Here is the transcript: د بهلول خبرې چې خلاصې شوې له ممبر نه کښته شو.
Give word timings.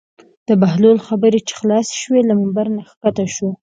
د 0.47 0.49
بهلول 0.61 0.97
خبرې 1.07 1.39
چې 1.47 1.53
خلاصې 1.59 1.95
شوې 2.03 2.21
له 2.29 2.33
ممبر 2.39 2.67
نه 2.75 2.81
کښته 2.89 3.25
شو. 3.35 3.49